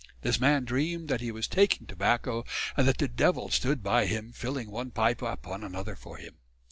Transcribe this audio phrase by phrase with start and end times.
[0.23, 2.43] This man dreamed that he was taking tobacco,
[2.75, 6.39] and that the devill stood by him filling one pipe upon another for him.